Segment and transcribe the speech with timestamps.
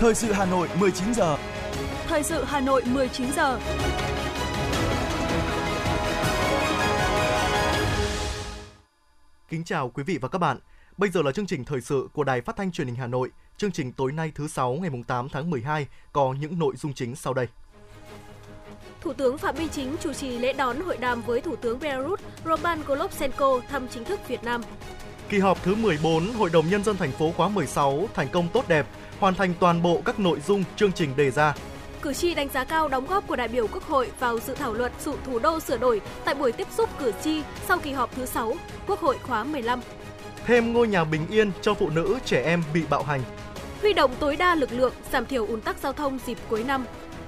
[0.00, 1.36] Thời sự Hà Nội 19 giờ.
[2.06, 3.60] Thời sự Hà Nội 19 giờ.
[9.48, 10.58] Kính chào quý vị và các bạn.
[10.96, 13.30] Bây giờ là chương trình thời sự của Đài Phát thanh Truyền hình Hà Nội.
[13.56, 17.16] Chương trình tối nay thứ sáu ngày 8 tháng 12 có những nội dung chính
[17.16, 17.46] sau đây.
[19.00, 22.20] Thủ tướng Phạm Minh Chính chủ trì lễ đón hội đàm với Thủ tướng Belarus
[22.44, 24.62] Roman Golubchenko thăm chính thức Việt Nam.
[25.28, 28.68] Kỳ họp thứ 14 Hội đồng Nhân dân thành phố khóa 16 thành công tốt
[28.68, 28.86] đẹp,
[29.20, 31.54] hoàn thành toàn bộ các nội dung chương trình đề ra.
[32.02, 34.72] Cử tri đánh giá cao đóng góp của đại biểu Quốc hội vào dự thảo
[34.72, 38.16] luật sự thủ đô sửa đổi tại buổi tiếp xúc cử tri sau kỳ họp
[38.16, 38.54] thứ 6
[38.86, 39.80] Quốc hội khóa 15.
[40.46, 43.20] Thêm ngôi nhà bình yên cho phụ nữ trẻ em bị bạo hành.
[43.80, 46.84] Huy động tối đa lực lượng giảm thiểu ùn tắc giao thông dịp cuối năm.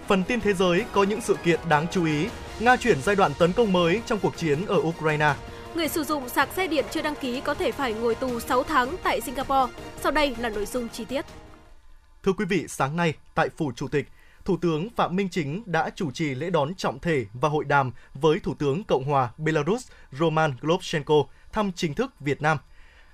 [0.09, 2.29] Phần tin thế giới có những sự kiện đáng chú ý.
[2.60, 5.34] Nga chuyển giai đoạn tấn công mới trong cuộc chiến ở Ukraine.
[5.74, 8.62] Người sử dụng sạc xe điện chưa đăng ký có thể phải ngồi tù 6
[8.62, 9.73] tháng tại Singapore.
[10.02, 11.24] Sau đây là nội dung chi tiết.
[12.23, 14.09] Thưa quý vị, sáng nay tại Phủ Chủ tịch,
[14.45, 17.92] Thủ tướng Phạm Minh Chính đã chủ trì lễ đón trọng thể và hội đàm
[18.15, 21.15] với Thủ tướng Cộng hòa Belarus Roman Globchenko
[21.52, 22.59] thăm chính thức Việt Nam.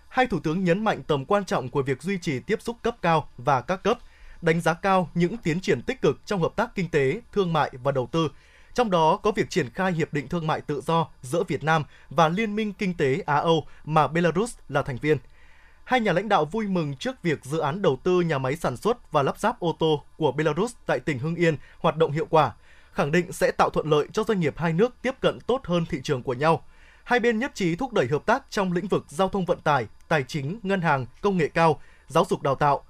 [0.09, 2.97] Hai thủ tướng nhấn mạnh tầm quan trọng của việc duy trì tiếp xúc cấp
[3.03, 3.99] cao và các cấp,
[4.43, 7.71] đánh giá cao những tiến triển tích cực trong hợp tác kinh tế, thương mại
[7.83, 8.29] và đầu tư,
[8.75, 11.85] trong đó có việc triển khai hiệp định thương mại tự do giữa Việt Nam
[12.11, 15.19] và Liên minh Kinh tế Á-Âu mà Belarus là thành viên.
[15.89, 18.77] Hai nhà lãnh đạo vui mừng trước việc dự án đầu tư nhà máy sản
[18.77, 22.27] xuất và lắp ráp ô tô của Belarus tại tỉnh Hưng Yên hoạt động hiệu
[22.31, 22.53] quả,
[22.93, 25.85] khẳng định sẽ tạo thuận lợi cho doanh nghiệp hai nước tiếp cận tốt hơn
[25.87, 26.65] thị trường của nhau.
[27.05, 29.87] Hai bên nhất trí thúc đẩy hợp tác trong lĩnh vực giao thông vận tải,
[30.09, 32.83] tài chính, ngân hàng, công nghệ cao, giáo dục đào tạo,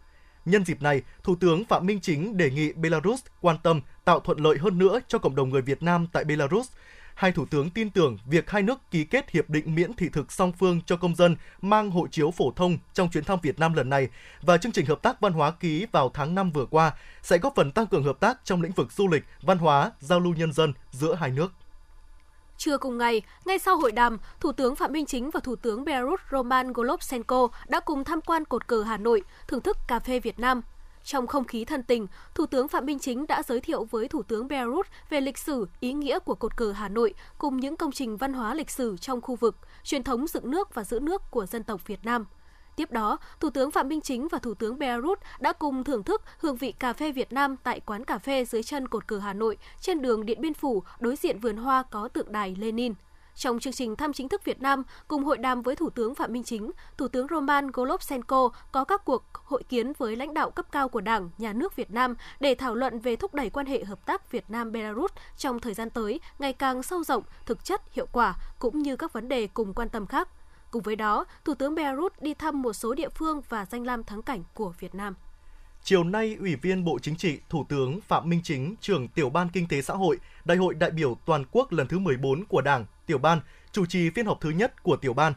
[0.45, 4.39] Nhân dịp này, Thủ tướng Phạm Minh Chính đề nghị Belarus quan tâm tạo thuận
[4.39, 6.69] lợi hơn nữa cho cộng đồng người Việt Nam tại Belarus.
[7.19, 10.33] Hai thủ tướng tin tưởng việc hai nước ký kết hiệp định miễn thị thực
[10.33, 13.75] song phương cho công dân mang hộ chiếu phổ thông trong chuyến thăm Việt Nam
[13.75, 14.09] lần này
[14.43, 17.55] và chương trình hợp tác văn hóa ký vào tháng 5 vừa qua sẽ góp
[17.57, 20.53] phần tăng cường hợp tác trong lĩnh vực du lịch, văn hóa, giao lưu nhân
[20.53, 21.53] dân giữa hai nước.
[22.59, 25.85] Trưa cùng ngày, ngay sau hội đàm, Thủ tướng Phạm Minh Chính và Thủ tướng
[25.85, 30.21] Belarus Roman Golubchenko đã cùng tham quan cột cờ Hà Nội, thưởng thức cà phê
[30.21, 30.63] Việt Nam.
[31.05, 34.23] Trong không khí thân tình, Thủ tướng Phạm Minh Chính đã giới thiệu với Thủ
[34.23, 37.93] tướng Belarus về lịch sử, ý nghĩa của cột cờ Hà Nội cùng những công
[37.93, 41.23] trình văn hóa lịch sử trong khu vực, truyền thống dựng nước và giữ nước
[41.31, 42.25] của dân tộc Việt Nam–
[42.79, 46.23] Tiếp đó, Thủ tướng Phạm Minh Chính và Thủ tướng Belarus đã cùng thưởng thức
[46.39, 49.33] hương vị cà phê Việt Nam tại quán cà phê dưới chân cột cờ Hà
[49.33, 52.95] Nội trên đường Điện Biên Phủ đối diện vườn hoa có tượng đài Lenin.
[53.39, 56.33] Trong chương trình thăm chính thức Việt Nam, cùng hội đàm với Thủ tướng Phạm
[56.33, 60.67] Minh Chính, Thủ tướng Roman Golovsenko có các cuộc hội kiến với lãnh đạo cấp
[60.73, 63.85] cao của Đảng, Nhà nước Việt Nam để thảo luận về thúc đẩy quan hệ
[63.85, 68.07] hợp tác Việt Nam-Belarus trong thời gian tới ngày càng sâu rộng, thực chất, hiệu
[68.13, 70.29] quả, cũng như các vấn đề cùng quan tâm khác.
[70.71, 74.05] Cùng với đó, Thủ tướng Belarus đi thăm một số địa phương và danh lam
[74.05, 75.15] thắng cảnh của Việt Nam.
[75.83, 79.49] Chiều nay, Ủy viên Bộ Chính trị, Thủ tướng Phạm Minh Chính, trưởng Tiểu ban
[79.49, 82.87] Kinh tế Xã hội, Đại hội đại biểu toàn quốc lần thứ 14 của Đảng,
[83.07, 83.41] Tiểu ban,
[83.73, 85.33] chủ trì phiên họp thứ nhất của Tiểu ban.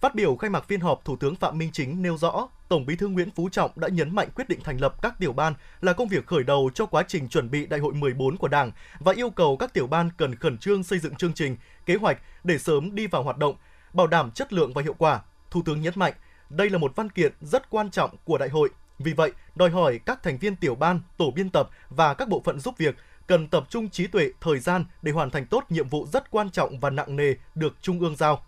[0.00, 2.96] Phát biểu khai mạc phiên họp, Thủ tướng Phạm Minh Chính nêu rõ, Tổng Bí
[2.96, 5.92] thư Nguyễn Phú Trọng đã nhấn mạnh quyết định thành lập các tiểu ban là
[5.92, 9.12] công việc khởi đầu cho quá trình chuẩn bị Đại hội 14 của Đảng và
[9.12, 12.58] yêu cầu các tiểu ban cần khẩn trương xây dựng chương trình, kế hoạch để
[12.58, 13.56] sớm đi vào hoạt động,
[13.92, 15.20] bảo đảm chất lượng và hiệu quả.
[15.50, 16.12] Thủ tướng nhấn mạnh,
[16.50, 18.70] đây là một văn kiện rất quan trọng của đại hội.
[18.98, 22.42] Vì vậy, đòi hỏi các thành viên tiểu ban, tổ biên tập và các bộ
[22.44, 22.96] phận giúp việc
[23.26, 26.50] cần tập trung trí tuệ, thời gian để hoàn thành tốt nhiệm vụ rất quan
[26.50, 28.44] trọng và nặng nề được Trung ương giao.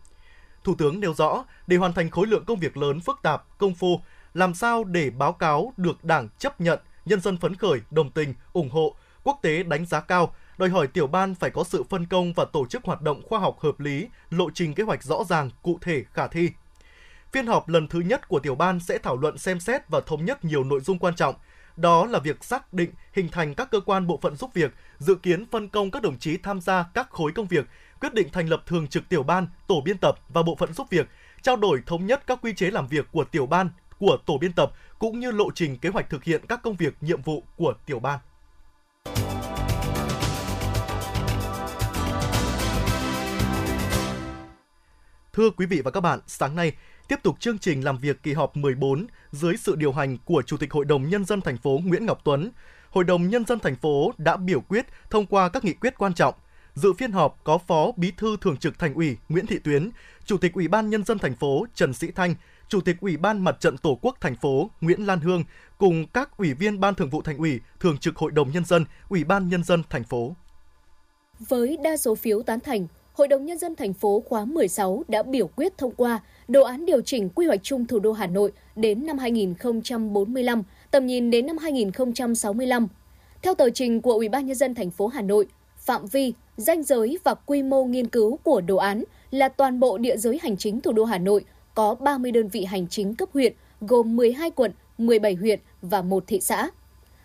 [0.64, 3.74] Thủ tướng nêu rõ, để hoàn thành khối lượng công việc lớn phức tạp, công
[3.74, 4.00] phu,
[4.34, 8.34] làm sao để báo cáo được Đảng chấp nhận, nhân dân phấn khởi, đồng tình,
[8.52, 12.06] ủng hộ, quốc tế đánh giá cao, đòi hỏi tiểu ban phải có sự phân
[12.06, 15.24] công và tổ chức hoạt động khoa học hợp lý, lộ trình kế hoạch rõ
[15.28, 16.50] ràng, cụ thể, khả thi.
[17.32, 20.24] Phiên họp lần thứ nhất của tiểu ban sẽ thảo luận xem xét và thống
[20.24, 21.34] nhất nhiều nội dung quan trọng.
[21.76, 25.14] Đó là việc xác định hình thành các cơ quan bộ phận giúp việc, dự
[25.14, 27.66] kiến phân công các đồng chí tham gia các khối công việc,
[28.00, 30.86] quyết định thành lập thường trực tiểu ban, tổ biên tập và bộ phận giúp
[30.90, 31.08] việc,
[31.42, 34.52] trao đổi thống nhất các quy chế làm việc của tiểu ban, của tổ biên
[34.52, 37.74] tập cũng như lộ trình kế hoạch thực hiện các công việc nhiệm vụ của
[37.86, 38.18] tiểu ban.
[45.32, 46.72] Thưa quý vị và các bạn, sáng nay
[47.08, 50.56] tiếp tục chương trình làm việc kỳ họp 14 dưới sự điều hành của Chủ
[50.56, 52.50] tịch Hội đồng Nhân dân thành phố Nguyễn Ngọc Tuấn.
[52.90, 56.14] Hội đồng Nhân dân thành phố đã biểu quyết thông qua các nghị quyết quan
[56.14, 56.34] trọng.
[56.74, 59.90] Dự phiên họp có Phó Bí thư Thường trực Thành ủy Nguyễn Thị Tuyến,
[60.24, 62.34] Chủ tịch Ủy ban Nhân dân thành phố Trần Sĩ Thanh,
[62.68, 65.44] Chủ tịch Ủy ban Mặt trận Tổ quốc thành phố Nguyễn Lan Hương
[65.78, 68.84] cùng các ủy viên Ban Thường vụ Thành ủy, Thường trực Hội đồng Nhân dân,
[69.08, 70.36] Ủy ban Nhân dân thành phố.
[71.38, 75.22] Với đa số phiếu tán thành, Hội đồng Nhân dân thành phố khóa 16 đã
[75.22, 78.52] biểu quyết thông qua đồ án điều chỉnh quy hoạch chung thủ đô Hà Nội
[78.76, 82.88] đến năm 2045, tầm nhìn đến năm 2065.
[83.42, 85.46] Theo tờ trình của Ủy ban nhân dân thành phố Hà Nội,
[85.76, 89.98] phạm vi, danh giới và quy mô nghiên cứu của đồ án là toàn bộ
[89.98, 93.28] địa giới hành chính thủ đô Hà Nội có 30 đơn vị hành chính cấp
[93.34, 96.70] huyện, gồm 12 quận, 17 huyện và một thị xã.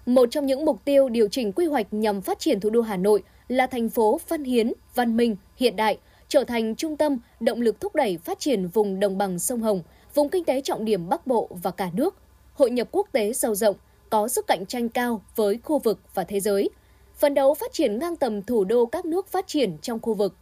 [0.05, 2.97] Một trong những mục tiêu điều chỉnh quy hoạch nhằm phát triển thủ đô Hà
[2.97, 7.61] Nội là thành phố văn hiến, văn minh, hiện đại, trở thành trung tâm, động
[7.61, 9.81] lực thúc đẩy phát triển vùng đồng bằng sông Hồng,
[10.13, 12.15] vùng kinh tế trọng điểm Bắc Bộ và cả nước,
[12.53, 13.75] hội nhập quốc tế sâu rộng,
[14.09, 16.69] có sức cạnh tranh cao với khu vực và thế giới,
[17.15, 20.35] phấn đấu phát triển ngang tầm thủ đô các nước phát triển trong khu vực.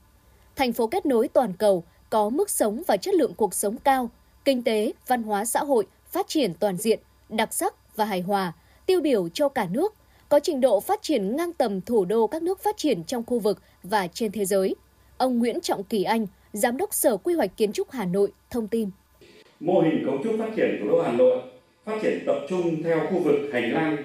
[0.56, 4.10] Thành phố kết nối toàn cầu, có mức sống và chất lượng cuộc sống cao,
[4.46, 8.54] kinh tế, văn hóa xã hội phát triển toàn diện, đặc sắc và hài hòa,
[8.86, 9.94] tiêu biểu cho cả nước,
[10.30, 13.40] có trình độ phát triển ngang tầm thủ đô các nước phát triển trong khu
[13.40, 14.76] vực và trên thế giới.
[15.18, 18.68] Ông Nguyễn Trọng Kỳ Anh, Giám đốc Sở Quy hoạch Kiến trúc Hà Nội, thông
[18.68, 18.90] tin.
[19.60, 21.38] Mô hình cấu trúc phát triển thủ đô Hà Nội
[21.86, 23.98] phát triển tập trung theo khu vực hành lang,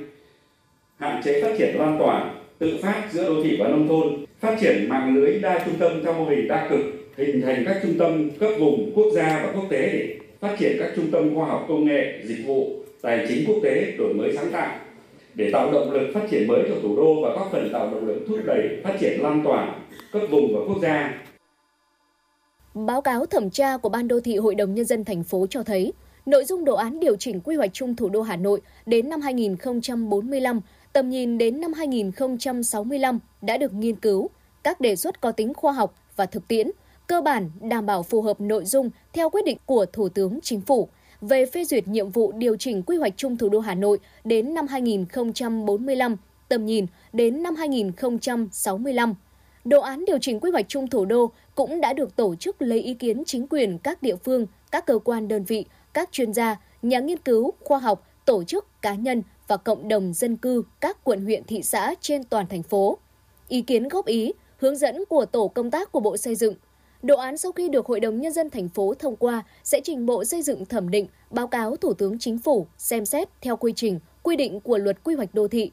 [0.96, 4.56] hạn chế phát triển lan tỏa, tự phát giữa đô thị và nông thôn, phát
[4.60, 6.80] triển mạng lưới đa trung tâm theo mô hình đa cực,
[7.16, 10.76] hình thành các trung tâm cấp vùng quốc gia và quốc tế để phát triển
[10.78, 12.70] các trung tâm khoa học công nghệ, dịch vụ,
[13.02, 14.78] tài chính quốc tế, đổi mới sáng tạo
[15.34, 18.06] để tạo động lực phát triển mới cho thủ đô và góp phần tạo động
[18.06, 19.74] lực thúc đẩy phát triển lan tỏa
[20.12, 21.14] cấp vùng và quốc gia.
[22.74, 25.62] Báo cáo thẩm tra của Ban đô thị Hội đồng Nhân dân thành phố cho
[25.62, 25.92] thấy,
[26.26, 29.20] nội dung đồ án điều chỉnh quy hoạch chung thủ đô Hà Nội đến năm
[29.20, 30.60] 2045,
[30.92, 34.30] tầm nhìn đến năm 2065 đã được nghiên cứu,
[34.64, 36.70] các đề xuất có tính khoa học và thực tiễn,
[37.06, 40.60] cơ bản đảm bảo phù hợp nội dung theo quyết định của Thủ tướng Chính
[40.60, 40.88] phủ
[41.20, 44.54] về phê duyệt nhiệm vụ điều chỉnh quy hoạch chung thủ đô Hà Nội đến
[44.54, 46.16] năm 2045,
[46.48, 49.14] tầm nhìn đến năm 2065.
[49.64, 52.80] Đồ án điều chỉnh quy hoạch chung thủ đô cũng đã được tổ chức lấy
[52.80, 56.56] ý kiến chính quyền các địa phương, các cơ quan đơn vị, các chuyên gia,
[56.82, 61.04] nhà nghiên cứu, khoa học, tổ chức, cá nhân và cộng đồng dân cư các
[61.04, 62.98] quận huyện thị xã trên toàn thành phố.
[63.48, 66.54] Ý kiến góp ý, hướng dẫn của tổ công tác của Bộ Xây dựng.
[67.04, 70.06] Đồ án sau khi được Hội đồng Nhân dân thành phố thông qua sẽ trình
[70.06, 73.72] Bộ Xây dựng thẩm định, báo cáo Thủ tướng Chính phủ xem xét theo quy
[73.76, 75.70] trình, quy định của luật quy hoạch đô thị.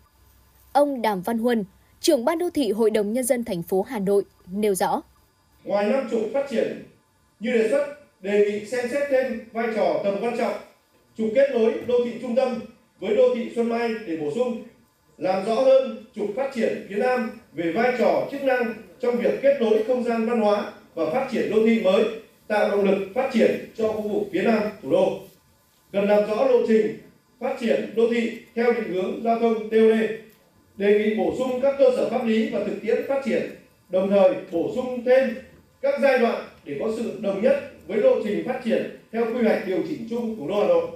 [0.73, 1.65] Ông Đàm Văn Huân,
[1.99, 5.01] trưởng ban đô thị Hội đồng Nhân dân thành phố Hà Nội, nêu rõ.
[5.63, 6.83] Ngoài năm trục phát triển
[7.39, 7.85] như đề xuất,
[8.21, 10.53] đề nghị xem xét thêm vai trò tầm quan trọng
[11.17, 12.59] trục kết nối đô thị trung tâm
[12.99, 14.63] với đô thị Xuân Mai để bổ sung,
[15.17, 19.39] làm rõ hơn trục phát triển phía Nam về vai trò chức năng trong việc
[19.41, 22.05] kết nối không gian văn hóa và phát triển đô thị mới,
[22.47, 25.19] tạo động lực phát triển cho khu vực phía Nam thủ đô.
[25.91, 26.97] Cần làm rõ lộ trình
[27.39, 30.01] phát triển đô thị theo định hướng giao thông TOD,
[30.77, 33.41] đề nghị bổ sung các cơ sở pháp lý và thực tiễn phát triển,
[33.89, 35.35] đồng thời bổ sung thêm
[35.81, 37.55] các giai đoạn để có sự đồng nhất
[37.87, 40.87] với lộ trình phát triển theo quy hoạch điều chỉnh chung thủ đô Hà Nội.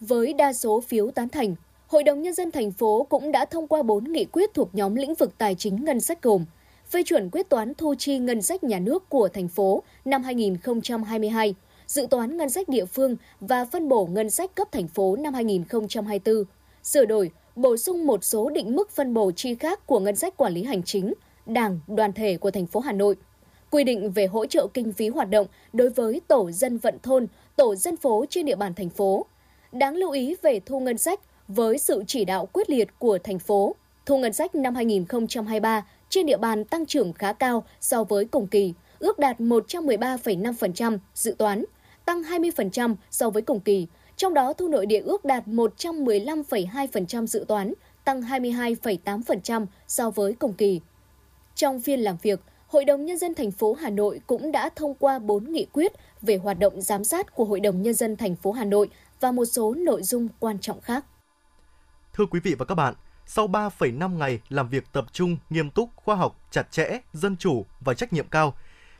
[0.00, 1.54] Với đa số phiếu tán thành,
[1.86, 4.94] Hội đồng Nhân dân thành phố cũng đã thông qua 4 nghị quyết thuộc nhóm
[4.94, 6.44] lĩnh vực tài chính ngân sách gồm
[6.90, 11.54] phê chuẩn quyết toán thu chi ngân sách nhà nước của thành phố năm 2022,
[11.86, 15.34] dự toán ngân sách địa phương và phân bổ ngân sách cấp thành phố năm
[15.34, 16.44] 2024,
[16.82, 20.36] sửa đổi, bổ sung một số định mức phân bổ chi khác của ngân sách
[20.36, 21.14] quản lý hành chính,
[21.46, 23.16] đảng, đoàn thể của thành phố Hà Nội,
[23.70, 27.26] quy định về hỗ trợ kinh phí hoạt động đối với tổ dân vận thôn,
[27.56, 29.26] tổ dân phố trên địa bàn thành phố.
[29.72, 33.38] Đáng lưu ý về thu ngân sách với sự chỉ đạo quyết liệt của thành
[33.38, 33.74] phố,
[34.06, 38.46] thu ngân sách năm 2023 trên địa bàn tăng trưởng khá cao so với cùng
[38.46, 41.64] kỳ, ước đạt 113,5% dự toán,
[42.04, 43.86] tăng 20% so với cùng kỳ,
[44.16, 47.74] trong đó thu nội địa ước đạt 115,2% dự toán,
[48.04, 50.80] tăng 22,8% so với cùng kỳ.
[51.54, 54.94] Trong phiên làm việc, Hội đồng Nhân dân thành phố Hà Nội cũng đã thông
[54.94, 58.36] qua 4 nghị quyết về hoạt động giám sát của Hội đồng Nhân dân thành
[58.36, 58.88] phố Hà Nội
[59.20, 61.04] và một số nội dung quan trọng khác.
[62.12, 62.94] Thưa quý vị và các bạn,
[63.30, 67.66] sau 3,5 ngày làm việc tập trung, nghiêm túc, khoa học, chặt chẽ, dân chủ
[67.80, 68.54] và trách nhiệm cao,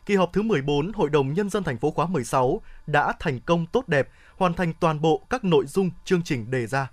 [0.06, 3.66] kỳ họp thứ 14 Hội đồng Nhân dân thành phố khóa 16 đã thành công
[3.66, 6.90] tốt đẹp, hoàn thành toàn bộ các nội dung chương trình đề ra.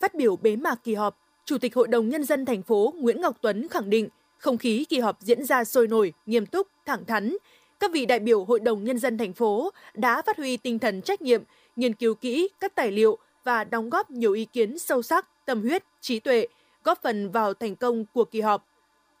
[0.00, 3.20] Phát biểu bế mạc kỳ họp, Chủ tịch Hội đồng Nhân dân thành phố Nguyễn
[3.20, 4.08] Ngọc Tuấn khẳng định
[4.38, 7.36] không khí kỳ họp diễn ra sôi nổi, nghiêm túc, thẳng thắn.
[7.80, 11.02] Các vị đại biểu Hội đồng Nhân dân thành phố đã phát huy tinh thần
[11.02, 11.42] trách nhiệm,
[11.76, 15.62] nghiên cứu kỹ các tài liệu và đóng góp nhiều ý kiến sâu sắc, tâm
[15.62, 16.46] huyết, trí tuệ,
[16.84, 18.66] góp phần vào thành công của kỳ họp.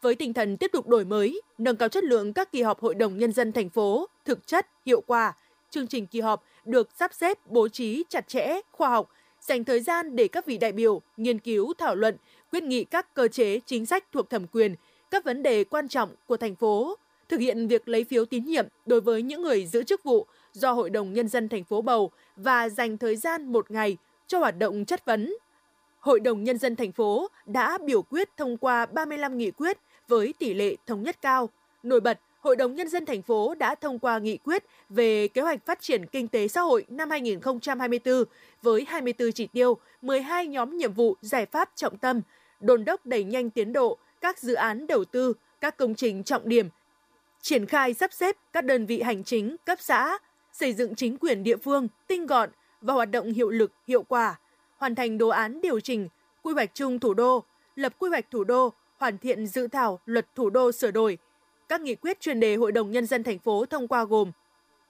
[0.02, 2.94] Với tinh thần tiếp tục đổi mới, nâng cao chất lượng các kỳ họp Hội
[2.94, 5.34] đồng Nhân dân thành phố, thực chất, hiệu quả,
[5.70, 9.10] chương trình kỳ họp được sắp xếp bố trí chặt chẽ, khoa học,
[9.40, 12.16] dành thời gian để các vị đại biểu nghiên cứu thảo luận,
[12.52, 14.74] quyết nghị các cơ chế chính sách thuộc thẩm quyền,
[15.10, 16.96] các vấn đề quan trọng của thành phố,
[17.28, 20.72] thực hiện việc lấy phiếu tín nhiệm đối với những người giữ chức vụ do
[20.72, 23.96] Hội đồng Nhân dân thành phố bầu và dành thời gian một ngày
[24.30, 25.34] cho hoạt động chất vấn.
[26.00, 30.34] Hội đồng Nhân dân thành phố đã biểu quyết thông qua 35 nghị quyết với
[30.38, 31.48] tỷ lệ thống nhất cao.
[31.82, 35.42] Nổi bật, Hội đồng Nhân dân thành phố đã thông qua nghị quyết về kế
[35.42, 38.24] hoạch phát triển kinh tế xã hội năm 2024
[38.62, 42.20] với 24 chỉ tiêu, 12 nhóm nhiệm vụ giải pháp trọng tâm,
[42.60, 46.48] đôn đốc đẩy nhanh tiến độ các dự án đầu tư, các công trình trọng
[46.48, 46.68] điểm,
[47.40, 50.18] triển khai sắp xếp các đơn vị hành chính cấp xã,
[50.52, 54.38] xây dựng chính quyền địa phương tinh gọn và hoạt động hiệu lực, hiệu quả,
[54.76, 56.08] hoàn thành đồ án điều chỉnh
[56.42, 57.44] quy hoạch chung thủ đô,
[57.74, 61.18] lập quy hoạch thủ đô, hoàn thiện dự thảo luật thủ đô sửa đổi.
[61.68, 64.32] Các nghị quyết chuyên đề Hội đồng Nhân dân thành phố thông qua gồm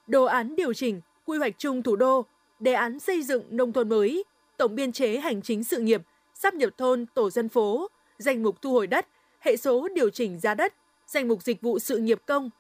[0.07, 2.25] đồ án điều chỉnh quy hoạch chung thủ đô,
[2.61, 4.25] đề án xây dựng nông thôn mới,
[4.57, 6.03] tổng biên chế hành chính sự nghiệp,
[6.35, 9.07] sắp nhập thôn, tổ dân phố, danh mục thu hồi đất,
[9.41, 10.75] hệ số điều chỉnh giá đất,
[11.07, 12.51] danh mục dịch vụ sự nghiệp công,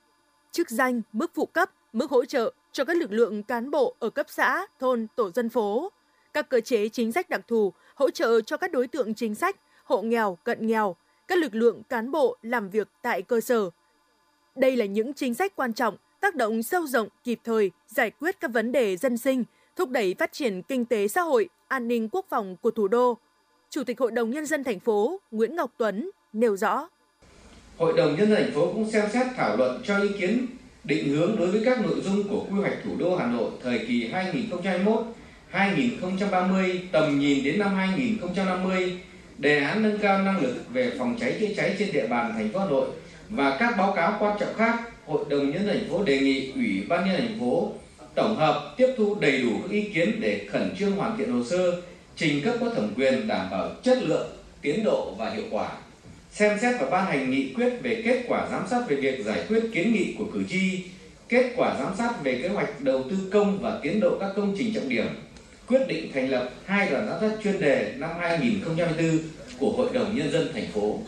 [0.52, 4.10] chức danh, mức phụ cấp, mức hỗ trợ cho các lực lượng cán bộ ở
[4.10, 5.92] cấp xã, thôn, tổ dân phố,
[6.32, 9.56] các cơ chế chính sách đặc thù hỗ trợ cho các đối tượng chính sách,
[9.84, 10.96] hộ nghèo, cận nghèo,
[11.28, 13.70] các lực lượng cán bộ làm việc tại cơ sở.
[14.56, 18.40] Đây là những chính sách quan trọng, tác động sâu rộng, kịp thời, giải quyết
[18.40, 19.44] các vấn đề dân sinh,
[19.76, 23.18] thúc đẩy phát triển kinh tế xã hội, an ninh quốc phòng của thủ đô.
[23.70, 26.88] Chủ tịch Hội đồng Nhân dân thành phố Nguyễn Ngọc Tuấn nêu rõ.
[27.78, 30.46] Hội đồng Nhân dân thành phố cũng xem xét thảo luận cho ý kiến
[30.84, 33.78] định hướng đối với các nội dung của quy hoạch thủ đô Hà Nội thời
[33.78, 35.00] kỳ 2021
[35.48, 38.98] 2030 tầm nhìn đến năm 2050
[39.38, 42.48] đề án nâng cao năng lực về phòng cháy chữa cháy trên địa bàn thành
[42.48, 42.88] phố Hà Nội
[43.28, 46.52] và các báo cáo quan trọng khác, Hội đồng nhân dân thành phố đề nghị
[46.52, 47.72] Ủy ban nhân dân thành phố
[48.14, 51.44] tổng hợp tiếp thu đầy đủ các ý kiến để khẩn trương hoàn thiện hồ
[51.44, 51.82] sơ,
[52.16, 54.28] trình cấp có thẩm quyền đảm bảo chất lượng,
[54.62, 55.68] tiến độ và hiệu quả.
[56.30, 59.46] Xem xét và ban hành nghị quyết về kết quả giám sát về việc giải
[59.48, 60.84] quyết kiến nghị của cử tri,
[61.28, 64.54] kết quả giám sát về kế hoạch đầu tư công và tiến độ các công
[64.58, 65.06] trình trọng điểm,
[65.68, 69.18] quyết định thành lập hai đoàn giám sát chuyên đề năm 2024
[69.58, 70.98] của Hội đồng Nhân dân thành phố.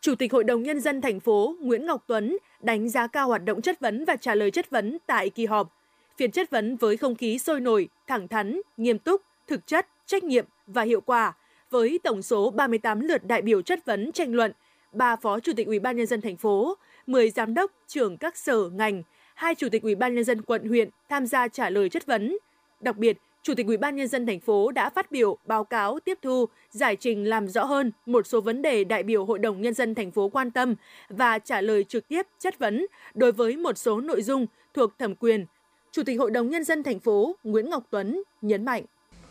[0.00, 3.44] Chủ tịch Hội đồng Nhân dân thành phố Nguyễn Ngọc Tuấn đánh giá cao hoạt
[3.44, 5.76] động chất vấn và trả lời chất vấn tại kỳ họp.
[6.16, 10.24] Phiên chất vấn với không khí sôi nổi, thẳng thắn, nghiêm túc, thực chất, trách
[10.24, 11.32] nhiệm và hiệu quả,
[11.70, 14.52] với tổng số 38 lượt đại biểu chất vấn tranh luận,
[14.92, 16.74] 3 phó chủ tịch Ủy ban nhân dân thành phố,
[17.06, 19.02] 10 giám đốc, trưởng các sở ngành,
[19.34, 22.38] hai chủ tịch Ủy ban nhân dân quận huyện tham gia trả lời chất vấn.
[22.80, 25.98] Đặc biệt, Chủ tịch Ủy ban nhân dân thành phố đã phát biểu báo cáo
[26.00, 29.60] tiếp thu, giải trình làm rõ hơn một số vấn đề đại biểu Hội đồng
[29.60, 30.74] nhân dân thành phố quan tâm
[31.08, 35.14] và trả lời trực tiếp chất vấn đối với một số nội dung thuộc thẩm
[35.14, 35.46] quyền.
[35.92, 38.84] Chủ tịch Hội đồng nhân dân thành phố Nguyễn Ngọc Tuấn nhấn mạnh: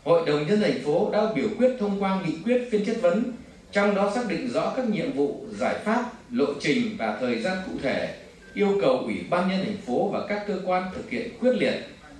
[0.04, 2.96] Hội đồng nhân dân thành phố đã biểu quyết thông qua nghị quyết phiên chất
[3.02, 3.32] vấn,
[3.72, 7.56] trong đó xác định rõ các nhiệm vụ, giải pháp, lộ trình và thời gian
[7.66, 8.14] cụ thể,
[8.54, 11.74] yêu cầu Ủy ban nhân thành phố và các cơ quan thực hiện quyết liệt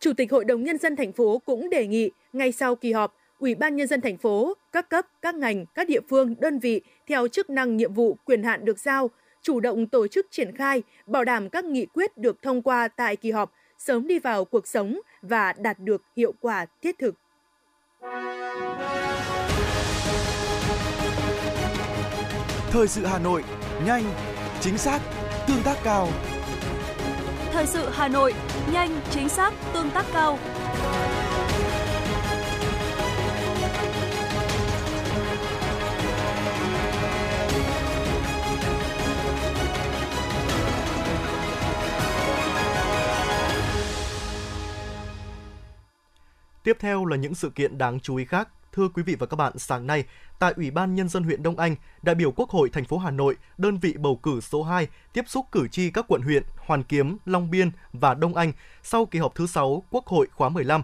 [0.00, 3.16] Chủ tịch Hội đồng Nhân dân thành phố cũng đề nghị ngay sau kỳ họp,
[3.38, 6.80] Ủy ban Nhân dân thành phố, các cấp, các ngành, các địa phương, đơn vị
[7.06, 9.10] theo chức năng nhiệm vụ quyền hạn được giao,
[9.46, 13.16] chủ động tổ chức triển khai, bảo đảm các nghị quyết được thông qua tại
[13.16, 17.14] kỳ họp sớm đi vào cuộc sống và đạt được hiệu quả thiết thực.
[22.70, 23.44] Thời sự Hà Nội,
[23.86, 24.04] nhanh,
[24.60, 25.00] chính xác,
[25.48, 26.08] tương tác cao.
[27.52, 28.34] Thời sự Hà Nội,
[28.72, 30.38] nhanh, chính xác, tương tác cao.
[46.66, 48.48] Tiếp theo là những sự kiện đáng chú ý khác.
[48.72, 50.04] Thưa quý vị và các bạn, sáng nay,
[50.38, 53.10] tại Ủy ban Nhân dân huyện Đông Anh, đại biểu Quốc hội thành phố Hà
[53.10, 56.82] Nội, đơn vị bầu cử số 2 tiếp xúc cử tri các quận huyện Hoàn
[56.82, 60.82] Kiếm, Long Biên và Đông Anh sau kỳ họp thứ 6 Quốc hội khóa 15.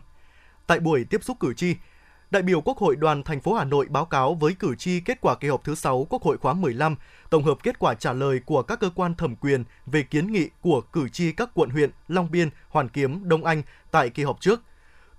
[0.66, 1.74] Tại buổi tiếp xúc cử tri,
[2.30, 5.18] đại biểu Quốc hội đoàn thành phố Hà Nội báo cáo với cử tri kết
[5.20, 6.96] quả kỳ họp thứ 6 Quốc hội khóa 15,
[7.30, 10.48] tổng hợp kết quả trả lời của các cơ quan thẩm quyền về kiến nghị
[10.60, 14.40] của cử tri các quận huyện Long Biên, Hoàn Kiếm, Đông Anh tại kỳ họp
[14.40, 14.62] trước–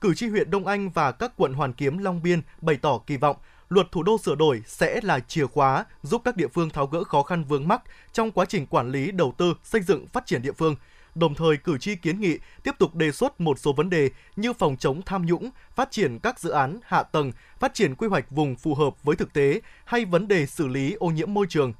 [0.03, 3.17] cử tri huyện Đông Anh và các quận Hoàn Kiếm, Long Biên bày tỏ kỳ
[3.17, 3.35] vọng
[3.69, 7.03] luật thủ đô sửa đổi sẽ là chìa khóa giúp các địa phương tháo gỡ
[7.03, 7.81] khó khăn vướng mắc
[8.13, 10.75] trong quá trình quản lý đầu tư, xây dựng phát triển địa phương.
[11.15, 14.53] Đồng thời, cử tri kiến nghị tiếp tục đề xuất một số vấn đề như
[14.53, 18.31] phòng chống tham nhũng, phát triển các dự án hạ tầng, phát triển quy hoạch
[18.31, 21.73] vùng phù hợp với thực tế hay vấn đề xử lý ô nhiễm môi trường,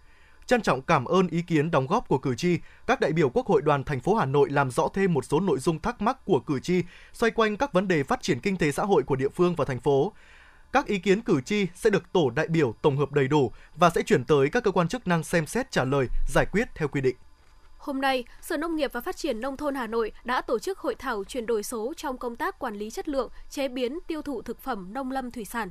[0.45, 2.57] Trân trọng cảm ơn ý kiến đóng góp của cử tri,
[2.88, 5.39] các đại biểu Quốc hội đoàn thành phố Hà Nội làm rõ thêm một số
[5.39, 6.83] nội dung thắc mắc của cử tri
[7.13, 9.65] xoay quanh các vấn đề phát triển kinh tế xã hội của địa phương và
[9.65, 10.13] thành phố.
[10.71, 13.89] Các ý kiến cử tri sẽ được tổ đại biểu tổng hợp đầy đủ và
[13.89, 16.88] sẽ chuyển tới các cơ quan chức năng xem xét trả lời, giải quyết theo
[16.88, 17.15] quy định.
[17.77, 20.79] Hôm nay, Sở Nông nghiệp và Phát triển Nông thôn Hà Nội đã tổ chức
[20.79, 24.21] hội thảo chuyển đổi số trong công tác quản lý chất lượng, chế biến, tiêu
[24.21, 25.69] thụ thực phẩm nông lâm thủy sản.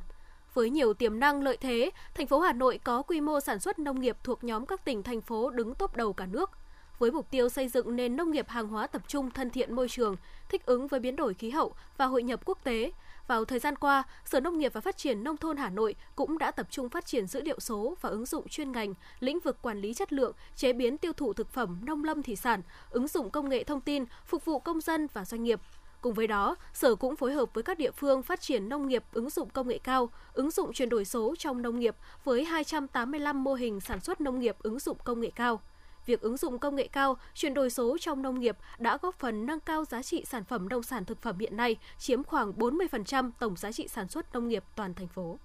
[0.55, 3.79] Với nhiều tiềm năng lợi thế, thành phố Hà Nội có quy mô sản xuất
[3.79, 6.51] nông nghiệp thuộc nhóm các tỉnh thành phố đứng top đầu cả nước.
[6.99, 9.89] Với mục tiêu xây dựng nền nông nghiệp hàng hóa tập trung thân thiện môi
[9.89, 10.17] trường,
[10.49, 12.93] thích ứng với biến đổi khí hậu và hội nhập quốc tế,
[13.27, 16.39] vào thời gian qua, Sở Nông nghiệp và Phát triển Nông thôn Hà Nội cũng
[16.39, 19.63] đã tập trung phát triển dữ liệu số và ứng dụng chuyên ngành, lĩnh vực
[19.63, 23.09] quản lý chất lượng, chế biến tiêu thụ thực phẩm nông lâm thủy sản, ứng
[23.09, 25.61] dụng công nghệ thông tin, phục vụ công dân và doanh nghiệp,
[26.03, 29.05] Cùng với đó, Sở cũng phối hợp với các địa phương phát triển nông nghiệp
[29.13, 33.45] ứng dụng công nghệ cao, ứng dụng chuyển đổi số trong nông nghiệp với 285
[33.45, 35.61] mô hình sản xuất nông nghiệp ứng dụng công nghệ cao.
[36.07, 39.47] Việc ứng dụng công nghệ cao, chuyển đổi số trong nông nghiệp đã góp phần
[39.47, 43.31] nâng cao giá trị sản phẩm nông sản thực phẩm hiện nay, chiếm khoảng 40%
[43.39, 45.39] tổng giá trị sản xuất nông nghiệp toàn thành phố.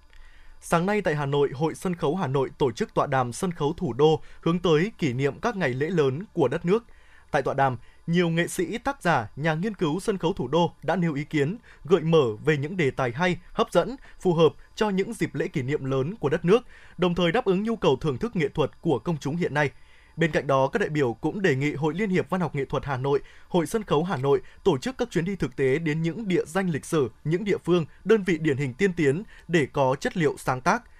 [0.61, 3.51] Sáng nay tại Hà Nội, Hội Sân khấu Hà Nội tổ chức tọa đàm sân
[3.51, 6.83] khấu thủ đô hướng tới kỷ niệm các ngày lễ lớn của đất nước.
[7.31, 10.73] Tại tọa đàm, nhiều nghệ sĩ, tác giả, nhà nghiên cứu sân khấu thủ đô
[10.83, 14.53] đã nêu ý kiến, gợi mở về những đề tài hay, hấp dẫn, phù hợp
[14.75, 16.59] cho những dịp lễ kỷ niệm lớn của đất nước,
[16.97, 19.71] đồng thời đáp ứng nhu cầu thưởng thức nghệ thuật của công chúng hiện nay.
[20.15, 22.65] Bên cạnh đó, các đại biểu cũng đề nghị Hội Liên hiệp Văn học Nghệ
[22.65, 25.79] thuật Hà Nội, Hội Sân khấu Hà Nội tổ chức các chuyến đi thực tế
[25.79, 29.23] đến những địa danh lịch sử, những địa phương, đơn vị điển hình tiên tiến
[29.47, 30.83] để có chất liệu sáng tác–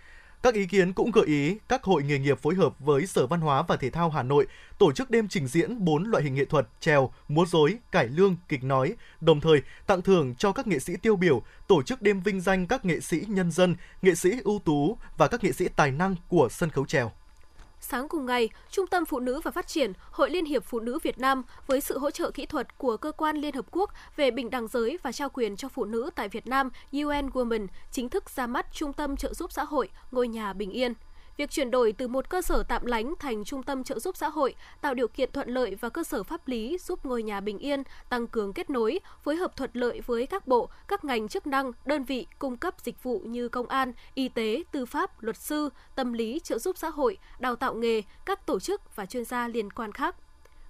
[0.48, 3.42] các ý kiến cũng gợi ý các hội nghề nghiệp phối hợp với Sở Văn
[3.42, 6.46] hóa và Thể thao Hà Nội tổ chức đêm trình diễn 4 loại hình nghệ
[6.46, 10.80] thuật trèo, múa rối, cải lương, kịch nói, đồng thời tặng thưởng cho các nghệ
[10.80, 14.32] sĩ tiêu biểu, tổ chức đêm vinh danh các nghệ sĩ nhân dân, nghệ sĩ
[14.44, 17.12] ưu tú và các nghệ sĩ tài năng của sân khấu trèo.
[17.80, 21.00] Sáng cùng ngày, Trung tâm Phụ nữ và Phát triển, Hội Liên hiệp Phụ nữ
[21.04, 24.32] Việt Nam với sự hỗ trợ kỹ thuật của Cơ quan Liên Hợp Quốc về
[24.32, 28.10] bình đẳng giới và trao quyền cho phụ nữ tại Việt Nam UN Women chính
[28.10, 30.94] thức ra mắt Trung tâm trợ giúp xã hội Ngôi nhà bình yên–
[31.38, 34.30] Việc chuyển đổi từ một cơ sở tạm lánh thành trung tâm trợ giúp xã
[34.30, 37.58] hội tạo điều kiện thuận lợi và cơ sở pháp lý giúp ngôi nhà bình
[37.58, 41.47] yên tăng cường kết nối, phối hợp thuận lợi với các bộ, các ngành chức
[41.47, 45.38] năng, đơn vị cung cấp dịch vụ như công an, y tế, tư pháp, luật
[45.38, 49.26] sư, tâm lý, trợ giúp xã hội, đào tạo nghề, các tổ chức và chuyên
[49.26, 50.15] gia liên quan khác.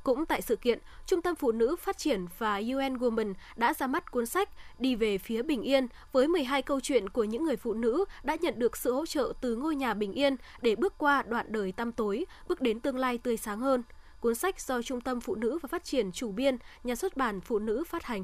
[0.07, 3.87] Cũng tại sự kiện, Trung tâm Phụ nữ Phát triển và UN Women đã ra
[3.87, 7.55] mắt cuốn sách Đi về phía bình yên với 12 câu chuyện của những người
[7.55, 10.93] phụ nữ đã nhận được sự hỗ trợ từ ngôi nhà bình yên để bước
[10.97, 13.83] qua đoạn đời tăm tối, bước đến tương lai tươi sáng hơn.
[14.19, 17.41] Cuốn sách do Trung tâm Phụ nữ và Phát triển chủ biên, nhà xuất bản
[17.41, 18.23] Phụ nữ phát hành.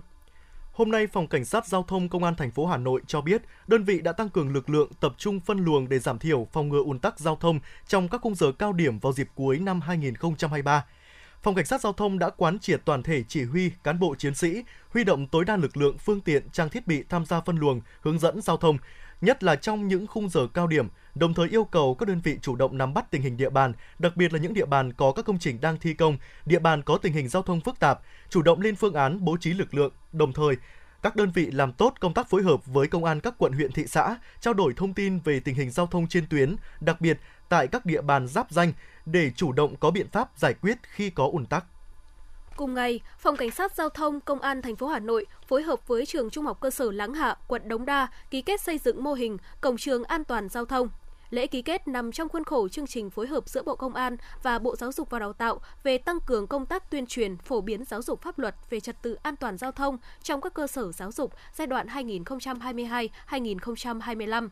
[0.74, 3.41] Hôm nay, Phòng Cảnh sát Giao thông Công an thành phố Hà Nội cho biết,
[3.67, 6.69] đơn vị đã tăng cường lực lượng tập trung phân luồng để giảm thiểu phòng
[6.69, 9.82] ngừa ùn tắc giao thông trong các khung giờ cao điểm vào dịp cuối năm
[9.82, 10.86] 2023.
[11.43, 14.36] Phòng Cảnh sát Giao thông đã quán triệt toàn thể chỉ huy, cán bộ chiến
[14.36, 17.58] sĩ, huy động tối đa lực lượng, phương tiện, trang thiết bị tham gia phân
[17.58, 18.77] luồng, hướng dẫn giao thông,
[19.21, 22.38] nhất là trong những khung giờ cao điểm, đồng thời yêu cầu các đơn vị
[22.41, 25.12] chủ động nắm bắt tình hình địa bàn, đặc biệt là những địa bàn có
[25.12, 27.99] các công trình đang thi công, địa bàn có tình hình giao thông phức tạp,
[28.29, 30.56] chủ động lên phương án bố trí lực lượng, đồng thời
[31.04, 33.72] các đơn vị làm tốt công tác phối hợp với công an các quận huyện
[33.72, 37.20] thị xã, trao đổi thông tin về tình hình giao thông trên tuyến, đặc biệt
[37.50, 38.74] tại các địa bàn giáp danh
[39.06, 41.66] để chủ động có biện pháp giải quyết khi có ùn tắc.
[42.56, 45.88] Cùng ngày, Phòng Cảnh sát Giao thông Công an thành phố Hà Nội phối hợp
[45.88, 49.04] với trường Trung học cơ sở Láng Hạ, quận Đống Đa ký kết xây dựng
[49.04, 50.89] mô hình cổng trường an toàn giao thông.
[51.34, 54.17] Lễ ký kết nằm trong khuôn khổ chương trình phối hợp giữa Bộ Công an
[54.43, 57.62] và Bộ Giáo dục và Đào tạo về tăng cường công tác tuyên truyền, phổ
[57.62, 60.67] biến giáo dục pháp luật về trật tự an toàn giao thông trong các cơ
[60.67, 64.50] sở giáo dục giai đoạn 2022-2025.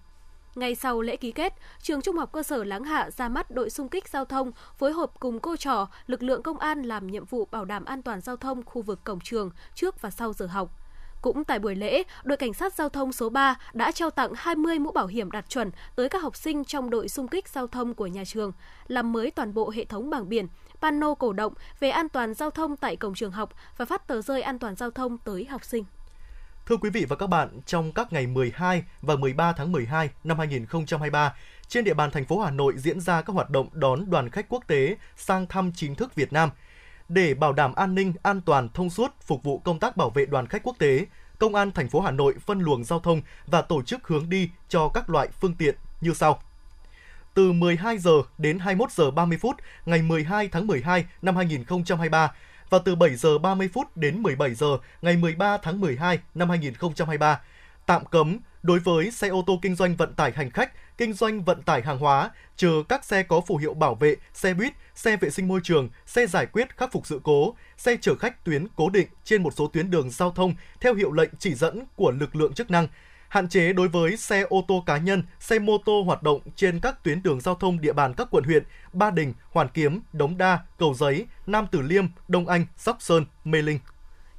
[0.56, 3.70] Ngay sau lễ ký kết, trường Trung học cơ sở Láng Hạ ra mắt đội
[3.70, 7.26] xung kích giao thông, phối hợp cùng cô trò, lực lượng công an làm nhiệm
[7.26, 10.46] vụ bảo đảm an toàn giao thông khu vực cổng trường trước và sau giờ
[10.46, 10.81] học.
[11.22, 14.80] Cũng tại buổi lễ, đội cảnh sát giao thông số 3 đã trao tặng 20
[14.80, 17.94] mũ bảo hiểm đạt chuẩn tới các học sinh trong đội xung kích giao thông
[17.94, 18.52] của nhà trường,
[18.88, 20.48] làm mới toàn bộ hệ thống bảng biển,
[20.82, 24.22] pano cổ động về an toàn giao thông tại cổng trường học và phát tờ
[24.22, 25.84] rơi an toàn giao thông tới học sinh.
[26.66, 30.38] Thưa quý vị và các bạn, trong các ngày 12 và 13 tháng 12 năm
[30.38, 31.36] 2023,
[31.68, 34.46] trên địa bàn thành phố Hà Nội diễn ra các hoạt động đón đoàn khách
[34.50, 36.50] quốc tế sang thăm chính thức Việt Nam.
[37.14, 40.26] Để bảo đảm an ninh, an toàn, thông suốt, phục vụ công tác bảo vệ
[40.26, 41.06] đoàn khách quốc tế,
[41.42, 44.50] Công an thành phố Hà Nội phân luồng giao thông và tổ chức hướng đi
[44.70, 46.40] cho các loại phương tiện như sau.
[47.34, 52.32] Từ 12 giờ đến 21 giờ 30 phút ngày 12 tháng 12 năm 2023,
[52.70, 57.42] và từ 7 giờ 30 phút đến 17 giờ ngày 13 tháng 12 năm 2023.
[57.92, 61.44] Tạm cấm đối với xe ô tô kinh doanh vận tải hành khách, kinh doanh
[61.44, 65.18] vận tải hàng hóa, trừ các xe có phù hiệu bảo vệ, xe buýt, xe
[65.18, 68.68] vệ sinh môi trường, xe giải quyết khắc phục sự cố, xe chở khách tuyến
[68.76, 72.12] cố định trên một số tuyến đường giao thông theo hiệu lệnh chỉ dẫn của
[72.12, 72.88] lực lượng chức năng,
[73.28, 76.80] hạn chế đối với xe ô tô cá nhân, xe mô tô hoạt động trên
[76.80, 80.38] các tuyến đường giao thông địa bàn các quận huyện Ba Đình, Hoàn Kiếm, Đống
[80.38, 83.80] Đa, Cầu Giấy, Nam Từ Liêm, Đông Anh, Sóc Sơn, Mê Linh.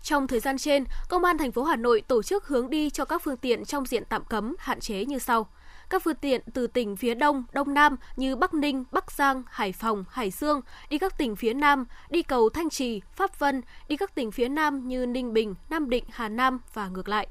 [0.02, 3.04] Trong thời gian trên, Công an thành phố Hà Nội tổ chức hướng đi cho
[3.04, 5.46] các phương tiện trong diện tạm cấm, hạn chế như sau.
[5.90, 9.72] Các phương tiện từ tỉnh phía Đông, Đông Nam như Bắc Ninh, Bắc Giang, Hải
[9.72, 10.60] Phòng, Hải Dương
[10.90, 14.48] đi các tỉnh phía Nam, đi cầu Thanh Trì, Pháp Vân, đi các tỉnh phía
[14.48, 17.28] Nam như Ninh Bình, Nam Định, Hà Nam và ngược lại.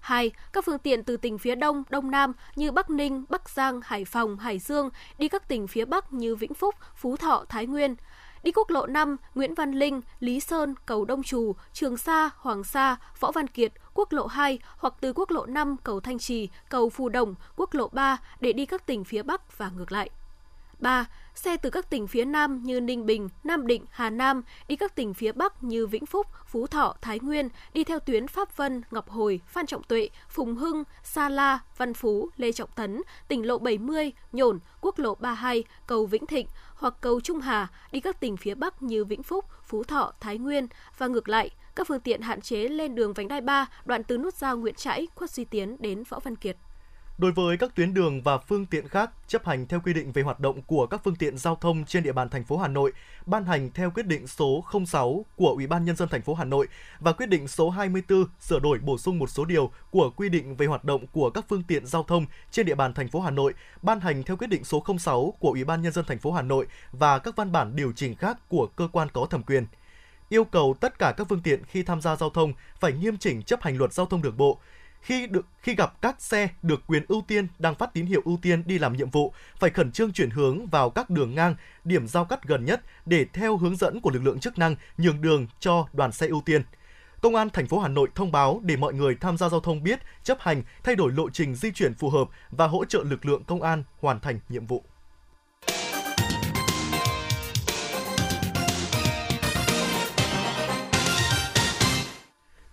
[0.00, 0.30] 2.
[0.52, 4.04] Các phương tiện từ tỉnh phía Đông, Đông Nam như Bắc Ninh, Bắc Giang, Hải
[4.04, 7.94] Phòng, Hải Dương đi các tỉnh phía Bắc như Vĩnh Phúc, Phú Thọ, Thái Nguyên.
[8.42, 12.64] Đi quốc lộ 5, Nguyễn Văn Linh, Lý Sơn, Cầu Đông Trù, Trường Sa, Hoàng
[12.64, 16.48] Sa, Võ Văn Kiệt, quốc lộ 2 hoặc từ quốc lộ 5, cầu Thanh Trì,
[16.68, 20.10] cầu Phù Đồng, quốc lộ 3 để đi các tỉnh phía Bắc và ngược lại.
[20.78, 21.06] 3.
[21.34, 24.94] Xe từ các tỉnh phía Nam như Ninh Bình, Nam Định, Hà Nam đi các
[24.94, 28.82] tỉnh phía Bắc như Vĩnh Phúc, Phú Thọ, Thái Nguyên đi theo tuyến Pháp Vân,
[28.90, 33.46] Ngọc Hồi, Phan Trọng Tuệ, Phùng Hưng, Sa La, Văn Phú, Lê Trọng Tấn, tỉnh
[33.46, 38.20] lộ 70, Nhổn, quốc lộ 32, cầu Vĩnh Thịnh hoặc cầu Trung Hà đi các
[38.20, 40.66] tỉnh phía Bắc như Vĩnh Phúc, Phú Thọ, Thái Nguyên
[40.98, 44.18] và ngược lại, các phương tiện hạn chế lên đường vành đai 3 đoạn từ
[44.18, 46.56] nút giao Nguyễn Trãi, Khuất Duy Tiến đến Võ Văn Kiệt.
[47.18, 50.22] Đối với các tuyến đường và phương tiện khác chấp hành theo quy định về
[50.22, 52.92] hoạt động của các phương tiện giao thông trên địa bàn thành phố Hà Nội,
[53.26, 56.44] ban hành theo quyết định số 06 của Ủy ban nhân dân thành phố Hà
[56.44, 56.68] Nội
[57.00, 60.56] và quyết định số 24 sửa đổi bổ sung một số điều của quy định
[60.56, 63.30] về hoạt động của các phương tiện giao thông trên địa bàn thành phố Hà
[63.30, 66.32] Nội, ban hành theo quyết định số 06 của Ủy ban nhân dân thành phố
[66.32, 69.66] Hà Nội và các văn bản điều chỉnh khác của cơ quan có thẩm quyền.
[70.28, 73.42] Yêu cầu tất cả các phương tiện khi tham gia giao thông phải nghiêm chỉnh
[73.42, 74.60] chấp hành luật giao thông đường bộ,
[75.02, 78.38] khi được khi gặp các xe được quyền ưu tiên đang phát tín hiệu ưu
[78.42, 82.06] tiên đi làm nhiệm vụ phải khẩn trương chuyển hướng vào các đường ngang, điểm
[82.06, 85.46] giao cắt gần nhất để theo hướng dẫn của lực lượng chức năng nhường đường
[85.60, 86.62] cho đoàn xe ưu tiên.
[87.22, 89.82] Công an thành phố Hà Nội thông báo để mọi người tham gia giao thông
[89.82, 93.26] biết, chấp hành, thay đổi lộ trình di chuyển phù hợp và hỗ trợ lực
[93.26, 94.84] lượng công an hoàn thành nhiệm vụ.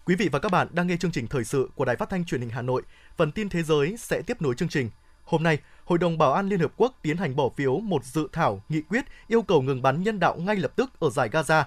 [0.09, 2.25] Quý vị và các bạn đang nghe chương trình thời sự của Đài Phát thanh
[2.25, 2.81] Truyền hình Hà Nội.
[3.17, 4.89] Phần tin thế giới sẽ tiếp nối chương trình.
[5.23, 8.27] Hôm nay, Hội đồng Bảo an Liên Hợp Quốc tiến hành bỏ phiếu một dự
[8.31, 11.63] thảo nghị quyết yêu cầu ngừng bắn nhân đạo ngay lập tức ở giải Gaza,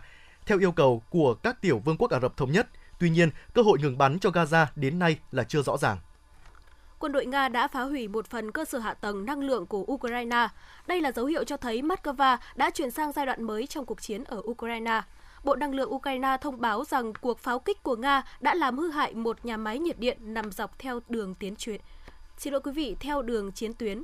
[0.46, 2.68] theo yêu cầu của các tiểu vương quốc Ả Rập Thống Nhất.
[2.98, 5.98] Tuy nhiên, cơ hội ngừng bắn cho Gaza đến nay là chưa rõ ràng.
[6.98, 9.85] Quân đội Nga đã phá hủy một phần cơ sở hạ tầng năng lượng của
[9.92, 10.48] Ukraine.
[10.87, 14.02] Đây là dấu hiệu cho thấy Moscow đã chuyển sang giai đoạn mới trong cuộc
[14.02, 15.00] chiến ở Ukraine.
[15.44, 18.90] Bộ Năng lượng Ukraine thông báo rằng cuộc pháo kích của Nga đã làm hư
[18.90, 21.81] hại một nhà máy nhiệt điện nằm dọc theo đường tiến chuyển.
[22.38, 24.02] Xin lỗi quý vị, theo đường chiến tuyến.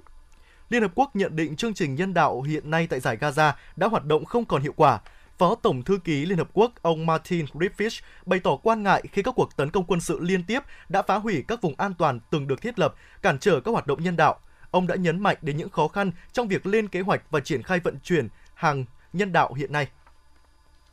[0.69, 3.89] Liên Hợp Quốc nhận định chương trình nhân đạo hiện nay tại giải Gaza đã
[3.89, 5.01] hoạt động không còn hiệu quả.
[5.39, 9.23] Phó Tổng Thư ký Liên Hợp Quốc ông Martin Griffiths bày tỏ quan ngại khi
[9.23, 12.21] các cuộc tấn công quân sự liên tiếp đã phá hủy các vùng an toàn
[12.31, 14.41] từng được thiết lập, cản trở các hoạt động nhân đạo.
[14.71, 17.63] Ông đã nhấn mạnh đến những khó khăn trong việc lên kế hoạch và triển
[17.63, 19.89] khai vận chuyển hàng nhân đạo hiện nay.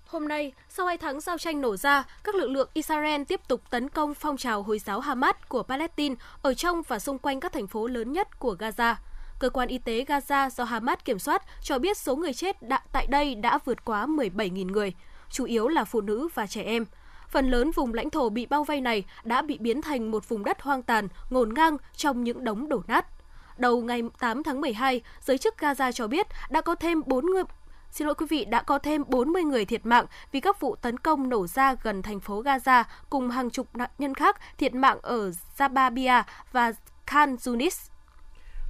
[0.06, 3.62] Hôm nay, sau hai tháng giao tranh nổ ra, các lực lượng Israel tiếp tục
[3.70, 7.54] tấn công phong trào Hồi giáo Hamas của Palestine ở trong và xung quanh các
[7.54, 8.96] thành phố lớn nhất của Gaza.
[9.40, 12.84] Cơ quan y tế Gaza do Hamas kiểm soát cho biết số người chết đã,
[12.92, 14.94] tại đây đã vượt quá 17.000 người,
[15.30, 16.86] chủ yếu là phụ nữ và trẻ em.
[17.30, 20.44] Phần lớn vùng lãnh thổ bị bao vây này đã bị biến thành một vùng
[20.44, 23.06] đất hoang tàn, ngổn ngang trong những đống đổ nát.
[23.58, 27.44] đầu ngày 8 tháng 12, giới chức Gaza cho biết đã có thêm 4 người
[27.96, 31.00] Xin lỗi quý vị, đã có thêm 40 người thiệt mạng vì các vụ tấn
[31.00, 35.00] công nổ ra gần thành phố Gaza cùng hàng chục nạn nhân khác thiệt mạng
[35.02, 36.74] ở Zababia và
[37.08, 37.90] Khan Yunis.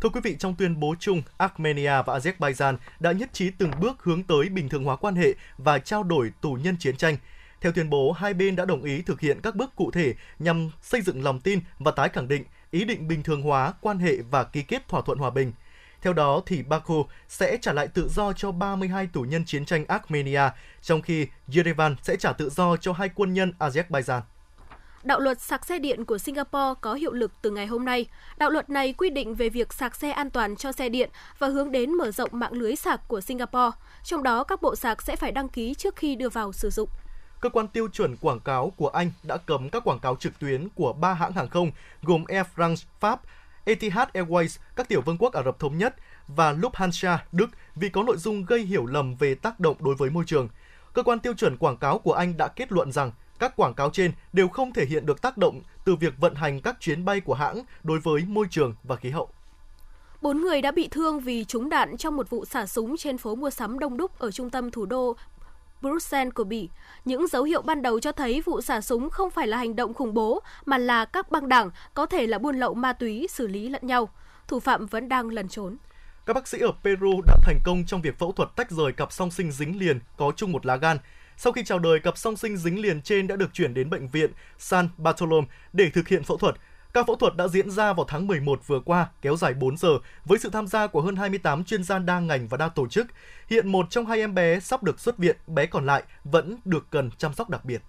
[0.02, 4.04] Thưa quý vị, trong tuyên bố chung, Armenia và Azerbaijan đã nhất trí từng bước
[4.04, 7.18] hướng tới bình thường hóa quan hệ và trao đổi tù nhân chiến tranh.
[7.62, 10.70] Theo tuyên bố, hai bên đã đồng ý thực hiện các bước cụ thể nhằm
[10.82, 14.18] xây dựng lòng tin và tái khẳng định ý định bình thường hóa quan hệ
[14.32, 15.52] và ký kết thỏa thuận hòa bình.
[16.06, 19.86] Theo đó, thì Baku sẽ trả lại tự do cho 32 tù nhân chiến tranh
[19.88, 20.42] Armenia,
[20.82, 24.22] trong khi Yerevan sẽ trả tự do cho hai quân nhân Azerbaijan.
[25.04, 28.06] Đạo luật sạc xe điện của Singapore có hiệu lực từ ngày hôm nay.
[28.38, 31.48] Đạo luật này quy định về việc sạc xe an toàn cho xe điện và
[31.48, 33.78] hướng đến mở rộng mạng lưới sạc của Singapore.
[34.04, 36.90] Trong đó, các bộ sạc sẽ phải đăng ký trước khi đưa vào sử dụng.
[37.40, 40.70] Cơ quan tiêu chuẩn quảng cáo của Anh đã cấm các quảng cáo trực tuyến
[40.76, 41.72] của ba hãng hàng không
[42.04, 43.22] gồm Air France Pháp,
[43.66, 45.96] Etihad Airways, các tiểu vương quốc Ả Rập Thống Nhất
[46.28, 50.10] và Lufthansa Đức vì có nội dung gây hiểu lầm về tác động đối với
[50.10, 50.50] môi trường.
[50.94, 53.90] Cơ quan tiêu chuẩn quảng cáo của Anh đã kết luận rằng các quảng cáo
[53.90, 57.22] trên đều không thể hiện được tác động từ việc vận hành các chuyến bay
[57.22, 59.30] của hãng đối với môi trường và khí hậu.
[60.22, 63.36] Bốn người đã bị thương vì trúng đạn trong một vụ xả súng trên phố
[63.36, 65.16] mua sắm đông đúc ở trung tâm thủ đô
[65.86, 66.70] Bruxelles của Bỉ.
[67.06, 69.94] Những dấu hiệu ban đầu cho thấy vụ xả súng không phải là hành động
[69.94, 73.48] khủng bố, mà là các băng đảng, có thể là buôn lậu ma túy, xử
[73.48, 74.10] lý lẫn nhau.
[74.48, 75.78] Thủ phạm vẫn đang lẩn trốn.
[76.26, 79.12] Các bác sĩ ở Peru đã thành công trong việc phẫu thuật tách rời cặp
[79.12, 80.98] song sinh dính liền có chung một lá gan.
[81.38, 84.08] Sau khi chào đời, cặp song sinh dính liền trên đã được chuyển đến bệnh
[84.08, 86.56] viện San Bartolome để thực hiện phẫu thuật.
[86.96, 89.90] Các phẫu thuật đã diễn ra vào tháng 11 vừa qua, kéo dài 4 giờ,
[90.26, 93.08] với sự tham gia của hơn 28 chuyên gia đa ngành và đa tổ chức.
[93.50, 96.86] Hiện một trong hai em bé sắp được xuất viện, bé còn lại vẫn được
[96.90, 97.82] cần chăm sóc đặc biệt.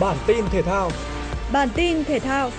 [0.00, 0.90] Bản tin thể thao
[1.52, 2.50] Bản tin thể thao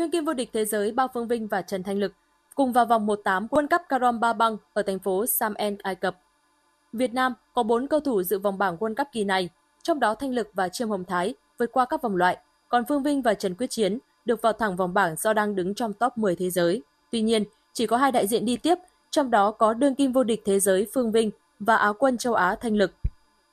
[0.00, 2.12] đương kim vô địch thế giới Bao Phương Vinh và Trần Thanh Lực
[2.54, 5.94] cùng vào vòng 1/8 World Cup Karom Ba Băng ở thành phố Sam En, Ai
[5.94, 6.16] Cập.
[6.92, 9.48] Việt Nam có 4 cầu thủ dự vòng bảng World Cup kỳ này,
[9.82, 13.02] trong đó Thanh Lực và Trương Hồng Thái vượt qua các vòng loại, còn Phương
[13.02, 16.18] Vinh và Trần Quyết Chiến được vào thẳng vòng bảng do đang đứng trong top
[16.18, 16.82] 10 thế giới.
[17.10, 18.78] Tuy nhiên, chỉ có hai đại diện đi tiếp,
[19.10, 22.34] trong đó có đương kim vô địch thế giới Phương Vinh và Áo quân châu
[22.34, 22.92] Á Thanh Lực.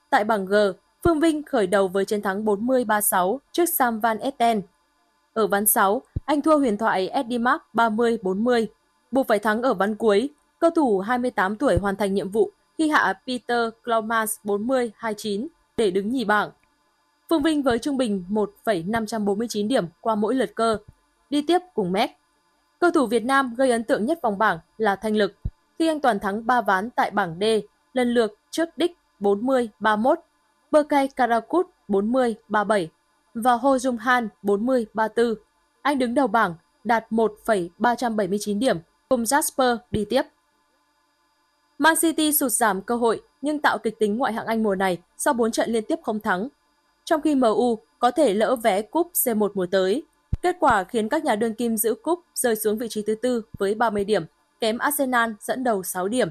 [0.09, 0.55] Tại bảng G,
[1.03, 4.61] Phương Vinh khởi đầu với chiến thắng 40-36 trước Sam Van Etten.
[5.37, 8.65] Ở ván 6, anh thua huyền thoại Eddie Mark 30-40.
[9.11, 12.89] Buộc phải thắng ở ván cuối, cầu thủ 28 tuổi hoàn thành nhiệm vụ khi
[12.89, 15.47] hạ Peter Klaumas 40-29
[15.77, 16.49] để đứng nhì bảng.
[17.29, 20.77] Phương Vinh với trung bình 1,549 điểm qua mỗi lượt cơ,
[21.29, 22.09] đi tiếp cùng Mét.
[22.79, 25.33] Cầu thủ Việt Nam gây ấn tượng nhất vòng bảng là Thanh Lực,
[25.79, 27.43] khi anh toàn thắng 3 ván tại bảng D,
[27.93, 30.15] lần lượt trước Đích 40-31,
[30.71, 32.87] Berkay Karakut 40-37
[33.41, 35.35] và Ho Jung Han 40-34.
[35.81, 38.77] Anh đứng đầu bảng, đạt 1,379 điểm,
[39.09, 40.21] cùng Jasper đi tiếp.
[41.77, 44.97] Man City sụt giảm cơ hội nhưng tạo kịch tính ngoại hạng Anh mùa này
[45.17, 46.47] sau 4 trận liên tiếp không thắng.
[47.05, 50.03] Trong khi MU có thể lỡ vé cúp C1 mùa tới.
[50.41, 53.41] Kết quả khiến các nhà đương kim giữ cúp rơi xuống vị trí thứ tư
[53.57, 54.25] với 30 điểm,
[54.59, 56.29] kém Arsenal dẫn đầu 6 điểm.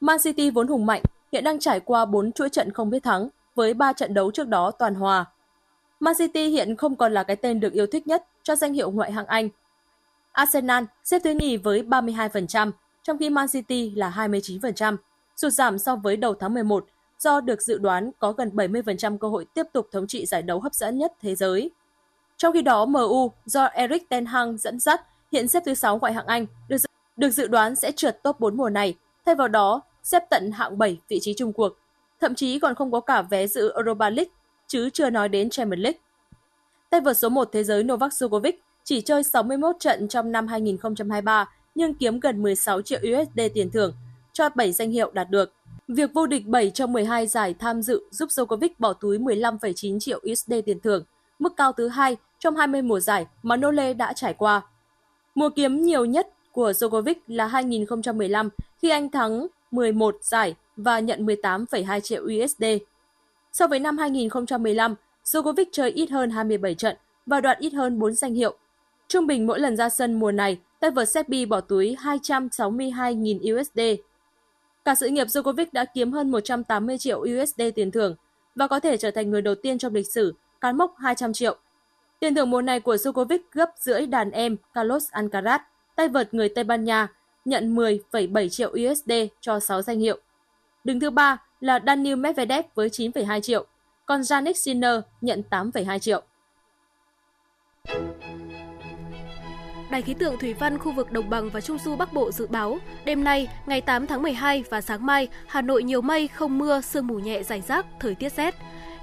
[0.00, 3.28] Man City vốn hùng mạnh, hiện đang trải qua 4 chuỗi trận không biết thắng,
[3.54, 5.24] với 3 trận đấu trước đó toàn hòa.
[6.00, 8.90] Man City hiện không còn là cái tên được yêu thích nhất cho danh hiệu
[8.90, 9.48] ngoại hạng Anh.
[10.32, 12.70] Arsenal xếp thứ nhì với 32%,
[13.02, 14.96] trong khi Man City là 29%,
[15.36, 16.86] sụt giảm so với đầu tháng 11
[17.18, 20.60] do được dự đoán có gần 70% cơ hội tiếp tục thống trị giải đấu
[20.60, 21.70] hấp dẫn nhất thế giới.
[22.36, 25.00] Trong khi đó, MU do Eric Ten Hag dẫn dắt
[25.32, 28.40] hiện xếp thứ 6 ngoại hạng Anh, được dự, được dự đoán sẽ trượt top
[28.40, 28.94] 4 mùa này,
[29.26, 31.72] thay vào đó xếp tận hạng 7 vị trí chung cuộc.
[32.20, 34.30] Thậm chí còn không có cả vé dự Europa League,
[34.66, 35.98] chứ chưa nói đến Champions League.
[36.90, 38.52] Tay vợt số 1 thế giới Novak Djokovic
[38.84, 43.94] chỉ chơi 61 trận trong năm 2023 nhưng kiếm gần 16 triệu USD tiền thưởng
[44.32, 45.52] cho 7 danh hiệu đạt được.
[45.88, 50.20] Việc vô địch 7 trong 12 giải tham dự giúp Djokovic bỏ túi 15,9 triệu
[50.32, 51.04] USD tiền thưởng,
[51.38, 54.62] mức cao thứ hai trong 20 mùa giải mà Nole đã trải qua.
[55.34, 58.48] Mùa kiếm nhiều nhất của Djokovic là 2015
[58.82, 62.64] khi anh thắng 11 giải và nhận 18,2 triệu USD.
[63.56, 68.14] So với năm 2015, Djokovic chơi ít hơn 27 trận và đoạt ít hơn 4
[68.14, 68.56] danh hiệu.
[69.08, 73.80] Trung bình mỗi lần ra sân mùa này, tay vợt Serbia bỏ túi 262.000 USD.
[74.84, 78.14] Cả sự nghiệp Djokovic đã kiếm hơn 180 triệu USD tiền thưởng
[78.54, 81.56] và có thể trở thành người đầu tiên trong lịch sử cán mốc 200 triệu.
[82.20, 85.58] Tiền thưởng mùa này của Djokovic gấp rưỡi đàn em Carlos Alcaraz,
[85.94, 87.08] tay vợt người Tây Ban Nha,
[87.44, 90.18] nhận 10,7 triệu USD cho 6 danh hiệu.
[90.84, 93.66] Đứng thứ ba là Daniil Medvedev với 9,2 triệu,
[94.06, 96.22] còn Yannick Sinner nhận 8,2 triệu.
[99.90, 102.46] Đài khí tượng thủy văn khu vực đồng bằng và trung du Bắc Bộ dự
[102.46, 106.58] báo, đêm nay, ngày 8 tháng 12 và sáng mai, Hà Nội nhiều mây, không
[106.58, 108.54] mưa, sương mù nhẹ rải rác, thời tiết rét.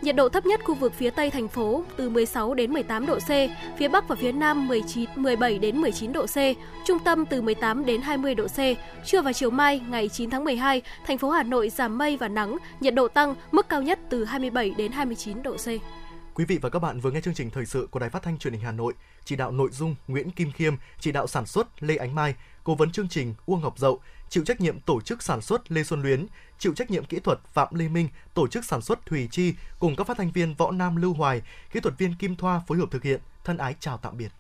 [0.04, 3.20] Nhiệt độ thấp nhất khu vực phía Tây thành phố từ 16 đến 18 độ
[3.20, 3.30] C,
[3.78, 6.36] phía Bắc và phía Nam 19 17 đến 19 độ C,
[6.86, 8.58] trung tâm từ 18 đến 20 độ C.
[9.06, 12.28] Trưa và chiều mai ngày 9 tháng 12, thành phố Hà Nội giảm mây và
[12.28, 15.68] nắng, nhiệt độ tăng, mức cao nhất từ 27 đến 29 độ C.
[16.34, 18.38] Quý vị và các bạn vừa nghe chương trình thời sự của Đài Phát thanh
[18.38, 18.94] Truyền hình Hà Nội,
[19.26, 22.76] chỉ đạo nội dung Nguyễn Kim Khiêm, chỉ đạo sản xuất Lê Ánh Mai, cố
[22.76, 24.00] vấn chương trình Uông Ngọc Dậu,
[24.34, 26.26] chịu trách nhiệm tổ chức sản xuất Lê Xuân Luyến,
[26.60, 29.96] chịu trách nhiệm kỹ thuật Phạm Lê Minh, tổ chức sản xuất thủy Chi cùng
[29.96, 31.42] các phát thanh viên Võ Nam Lưu Hoài,
[31.72, 33.22] kỹ thuật viên Kim Thoa phối hợp thực hiện.
[33.44, 34.32] Thân ái chào tạm biệt.